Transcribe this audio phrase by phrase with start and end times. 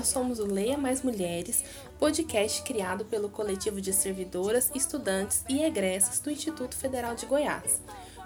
[0.00, 1.62] nós somos o Leia Mais Mulheres,
[1.98, 7.82] podcast criado pelo coletivo de servidoras, estudantes e egressas do Instituto Federal de Goiás,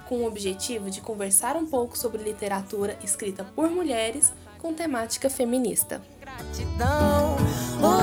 [0.09, 6.01] com o objetivo de conversar um pouco sobre literatura escrita por mulheres com temática feminista.
[6.21, 7.39] Gratidão,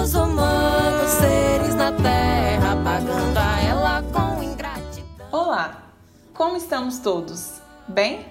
[0.01, 5.27] os humanos seres na terra, pagando a ela com ingratidão.
[5.31, 5.93] Olá,
[6.34, 7.62] como estamos todos?
[7.88, 8.30] Bem?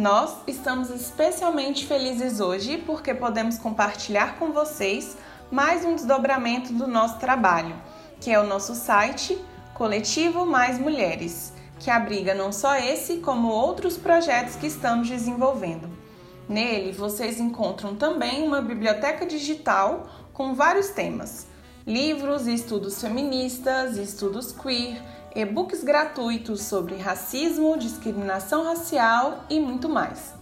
[0.00, 5.14] Nós estamos especialmente felizes hoje porque podemos compartilhar com vocês
[5.50, 7.76] mais um desdobramento do nosso trabalho,
[8.18, 9.38] que é o nosso site
[9.74, 15.90] Coletivo Mais Mulheres, que abriga não só esse, como outros projetos que estamos desenvolvendo.
[16.48, 21.46] Nele vocês encontram também uma biblioteca digital com vários temas:
[21.86, 25.02] livros e estudos feministas, estudos queer,
[25.34, 30.34] e-books gratuitos sobre racismo, discriminação racial e muito mais.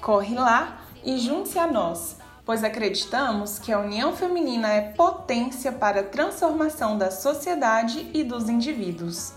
[0.00, 6.00] Corre lá e junte-se a nós, pois acreditamos que a união feminina é potência para
[6.00, 9.34] a transformação da sociedade e dos indivíduos.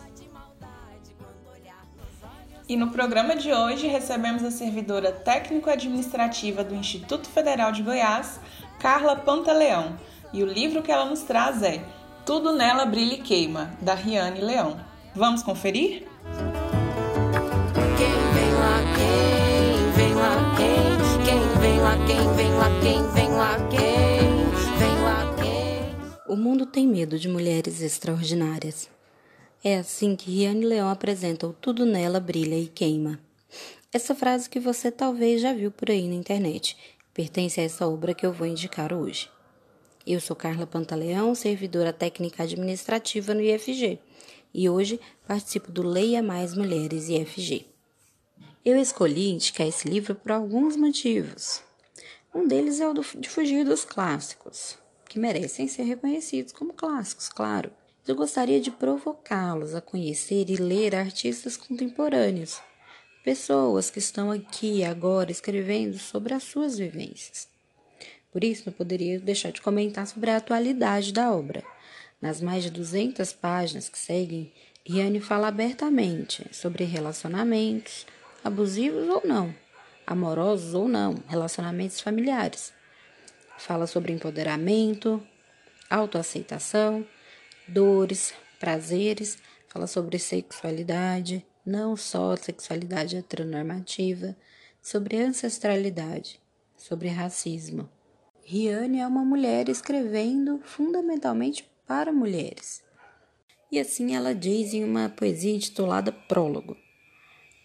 [2.68, 8.40] E no programa de hoje recebemos a servidora técnico-administrativa do Instituto Federal de Goiás,
[8.80, 9.98] Carla Pantaleão,
[10.32, 11.84] e o livro que ela nos traz é
[12.26, 14.80] Tudo Nela Brilha e Queima, da Riane Leão.
[15.14, 16.08] Vamos conferir?
[17.98, 21.26] Quem vem lá, quem vem lá, quem?
[21.26, 24.80] Quem vem lá, quem vem lá, quem vem lá, quem?
[24.80, 26.34] Vem lá, quem?
[26.34, 28.90] O mundo tem medo de mulheres extraordinárias.
[29.62, 33.20] É assim que Riane Leão apresenta o Tudo Nela Brilha e Queima.
[33.92, 36.78] Essa frase que você talvez já viu por aí na internet
[37.14, 39.30] pertence a essa obra que eu vou indicar hoje.
[40.06, 43.98] Eu sou Carla Pantaleão, servidora técnica administrativa no IFG,
[44.54, 47.66] e hoje participo do Leia Mais Mulheres IFG.
[48.66, 51.64] Eu escolhi indicar esse livro por alguns motivos.
[52.36, 54.78] Um deles é o de fugir dos clássicos,
[55.08, 57.72] que merecem ser reconhecidos como clássicos, claro.
[58.06, 62.60] Eu gostaria de provocá-los a conhecer e ler artistas contemporâneos,
[63.24, 67.53] pessoas que estão aqui agora escrevendo sobre as suas vivências.
[68.34, 71.64] Por isso, não poderia deixar de comentar sobre a atualidade da obra.
[72.20, 74.52] Nas mais de 200 páginas que seguem,
[74.84, 78.08] Riane fala abertamente sobre relacionamentos,
[78.44, 79.54] abusivos ou não,
[80.08, 82.74] amorosos ou não, relacionamentos familiares.
[83.60, 85.22] Fala sobre empoderamento,
[85.88, 87.06] autoaceitação,
[87.68, 89.38] dores, prazeres,
[89.70, 94.36] fala sobre sexualidade, não só sexualidade heteronormativa,
[94.82, 96.42] sobre ancestralidade,
[96.76, 97.88] sobre racismo.
[98.46, 102.84] Riane é uma mulher escrevendo fundamentalmente para mulheres.
[103.72, 106.76] E assim ela diz em uma poesia intitulada Prólogo.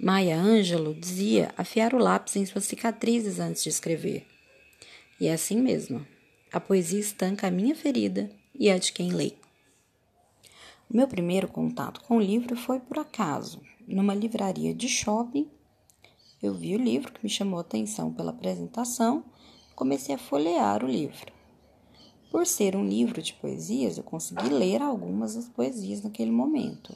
[0.01, 4.25] Maya Angelou dizia afiar o lápis em suas cicatrizes antes de escrever.
[5.21, 6.07] E é assim mesmo.
[6.53, 9.33] A poesia estanca a minha ferida e a de quem lê.
[10.89, 13.61] O meu primeiro contato com o livro foi por acaso.
[13.87, 15.51] Numa livraria de shopping,
[16.41, 19.25] eu vi o livro que me chamou a atenção pela apresentação,
[19.79, 21.33] comecei a folhear o livro.
[22.33, 26.93] Por ser um livro de poesias, eu consegui ler algumas das poesias naquele momento.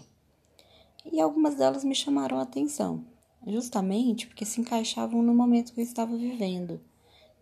[1.04, 3.04] E algumas delas me chamaram a atenção,
[3.46, 6.80] justamente porque se encaixavam no momento que eu estava vivendo,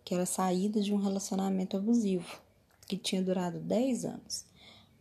[0.05, 2.39] que era a saída de um relacionamento abusivo,
[2.87, 4.45] que tinha durado 10 anos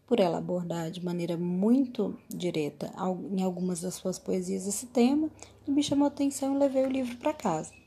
[0.07, 2.91] por ela abordar de maneira muito direta
[3.31, 5.31] em algumas das suas poesias esse tema,
[5.69, 7.80] me chamou a atenção e levei o livro para casa.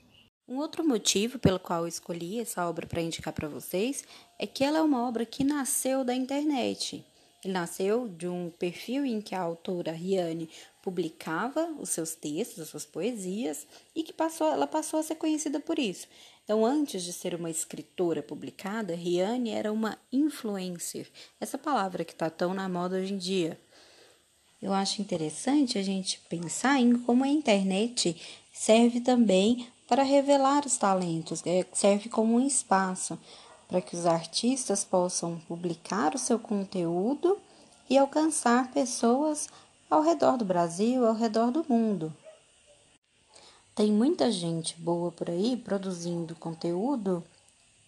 [0.46, 4.04] Um outro motivo pelo qual eu escolhi essa obra para indicar para vocês
[4.38, 7.06] é que ela é uma obra que nasceu da internet.
[7.44, 10.50] Ele nasceu de um perfil em que a autora Riane
[10.82, 13.66] publicava os seus textos, as suas poesias,
[13.96, 16.08] e que passou, ela passou a ser conhecida por isso.
[16.44, 21.10] Então, antes de ser uma escritora publicada, Riane era uma influencer,
[21.40, 23.58] essa palavra que está tão na moda hoje em dia.
[24.62, 28.16] Eu acho interessante a gente pensar em como a internet
[28.52, 33.18] serve também para revelar os talentos, é, serve como um espaço
[33.68, 37.38] para que os artistas possam publicar o seu conteúdo
[37.90, 39.50] e alcançar pessoas
[39.90, 42.14] ao redor do Brasil, ao redor do mundo.
[43.76, 47.24] Tem muita gente boa por aí produzindo conteúdo,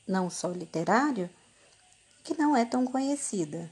[0.07, 1.30] não só literário,
[2.24, 3.71] que não é tão conhecida.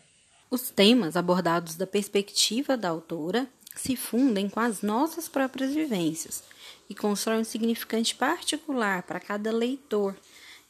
[0.49, 6.43] Os temas abordados da perspectiva da autora se fundem com as nossas próprias vivências
[6.89, 10.15] e constroem um significante particular para cada leitor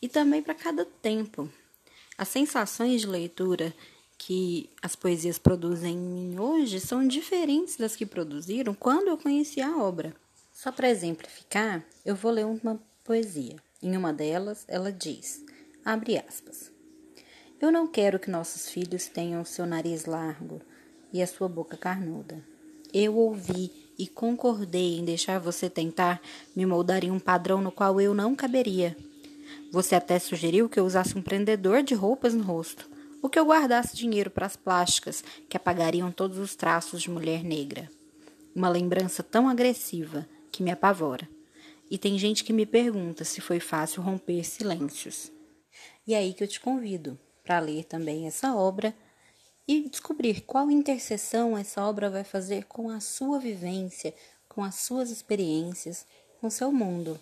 [0.02, 1.50] e também para cada tempo.
[2.18, 3.74] As sensações de leitura
[4.18, 9.60] que as poesias produzem em mim hoje são diferentes das que produziram quando eu conheci
[9.62, 10.16] a obra.
[10.54, 13.56] Só para exemplificar, eu vou ler uma poesia.
[13.82, 15.44] Em uma delas, ela diz:
[15.84, 16.72] abre aspas.
[17.60, 20.62] Eu não quero que nossos filhos tenham o seu nariz largo
[21.12, 22.53] e a sua boca carnuda.
[22.94, 26.22] Eu ouvi e concordei em deixar você tentar
[26.56, 28.96] me moldar em um padrão no qual eu não caberia.
[29.72, 32.88] Você até sugeriu que eu usasse um prendedor de roupas no rosto,
[33.20, 37.44] ou que eu guardasse dinheiro para as plásticas que apagariam todos os traços de mulher
[37.44, 37.90] negra.
[38.56, 41.28] Uma lembrança tão agressiva que me apavora.
[41.90, 45.32] E tem gente que me pergunta se foi fácil romper silêncios.
[46.06, 48.94] E é aí que eu te convido para ler também essa obra
[49.68, 54.14] e descobrir qual interseção essa obra vai fazer com a sua vivência,
[54.48, 56.06] com as suas experiências,
[56.40, 57.20] com seu mundo.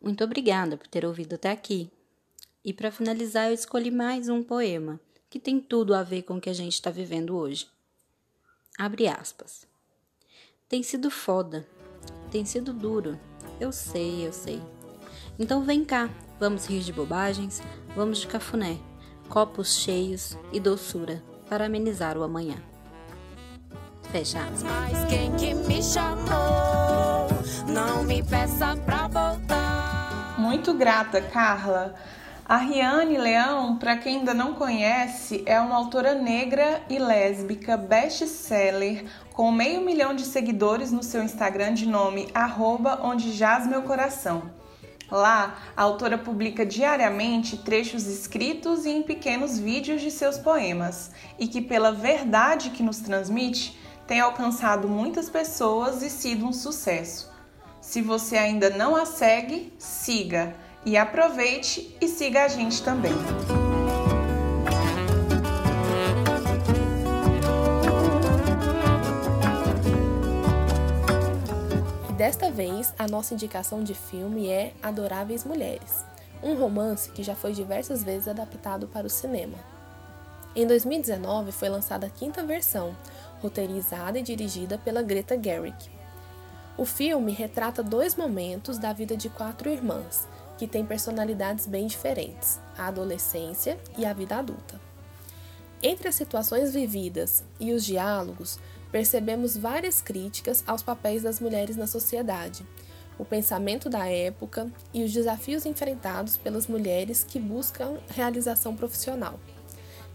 [0.00, 1.90] Muito obrigada por ter ouvido até aqui.
[2.64, 5.00] E para finalizar, eu escolhi mais um poema
[5.30, 7.66] que tem tudo a ver com o que a gente está vivendo hoje.
[8.78, 9.66] Abre aspas.
[10.68, 11.66] Tem sido foda,
[12.30, 13.18] tem sido duro.
[13.58, 14.60] Eu sei, eu sei.
[15.38, 17.60] Então vem cá, vamos rir de bobagens,
[17.94, 18.78] vamos de cafuné
[19.28, 22.56] copos cheios e doçura para amenizar o amanhã.
[24.10, 24.62] Fecha aspas.
[24.62, 27.28] Mas quem que me chamou?
[27.68, 30.34] Não me peça pra voltar.
[30.38, 31.94] Muito grata, Carla.
[32.44, 39.06] A Riane Leão, para quem ainda não conhece, é uma autora negra e lésbica best-seller
[39.32, 44.50] com meio milhão de seguidores no seu Instagram de nome arroba onde jaz meu coração.
[45.12, 51.46] Lá, a autora publica diariamente trechos escritos e em pequenos vídeos de seus poemas, e
[51.46, 57.30] que, pela verdade que nos transmite, tem alcançado muitas pessoas e sido um sucesso.
[57.78, 63.12] Se você ainda não a segue, siga e aproveite e siga a gente também.
[72.32, 76.02] Desta vez, a nossa indicação de filme é Adoráveis Mulheres,
[76.42, 79.58] um romance que já foi diversas vezes adaptado para o cinema.
[80.56, 82.96] Em 2019 foi lançada a quinta versão,
[83.42, 85.76] roteirizada e dirigida pela Greta Gerwig.
[86.78, 90.26] O filme retrata dois momentos da vida de quatro irmãs,
[90.56, 94.80] que têm personalidades bem diferentes: a adolescência e a vida adulta.
[95.82, 98.58] Entre as situações vividas e os diálogos,
[98.92, 102.64] percebemos várias críticas aos papéis das mulheres na sociedade,
[103.18, 109.40] o pensamento da época e os desafios enfrentados pelas mulheres que buscam realização profissional.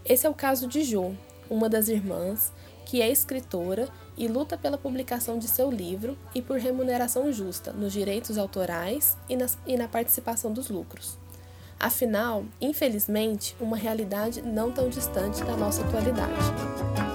[0.04, 1.14] Esse é o caso de Jo,
[1.50, 2.52] uma das irmãs,
[2.86, 7.92] que é escritora e luta pela publicação de seu livro e por remuneração justa nos
[7.92, 11.18] direitos autorais e, nas, e na participação dos lucros.
[11.78, 17.07] Afinal, infelizmente, uma realidade não tão distante da nossa atualidade.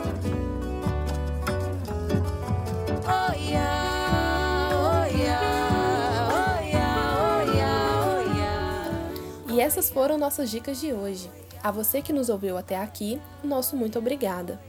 [9.63, 11.31] Essas foram nossas dicas de hoje.
[11.63, 14.60] A você que nos ouviu até aqui, nosso muito obrigada.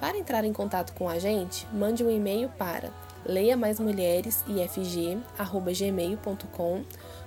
[0.00, 2.90] Para entrar em contato com a gente, mande um e-mail para
[3.24, 6.82] leia mais mulheres ifg@gmail.com.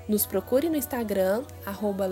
[0.06, 2.10] Nos procure no Instagram arroba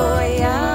[0.00, 0.69] oh yeah.